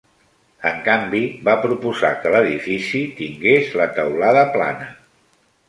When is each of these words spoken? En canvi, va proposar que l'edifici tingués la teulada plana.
En 0.69 0.79
canvi, 0.87 1.19
va 1.49 1.55
proposar 1.65 2.11
que 2.23 2.33
l'edifici 2.37 3.03
tingués 3.21 3.71
la 3.83 3.89
teulada 4.01 4.49
plana. 4.59 4.93